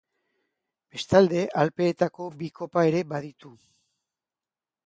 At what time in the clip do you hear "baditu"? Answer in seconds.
3.15-3.55